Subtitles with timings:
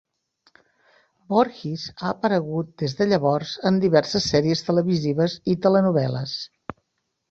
[1.33, 6.39] Voorhies ha aparegut des de llavors en diverses sèries televisives i telenovel·les.